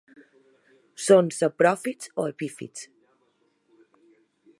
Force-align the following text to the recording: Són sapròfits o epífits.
Són 1.07 1.29
sapròfits 1.39 2.09
o 2.23 2.25
epífits. 2.31 2.87